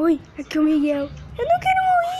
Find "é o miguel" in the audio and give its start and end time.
0.56-1.10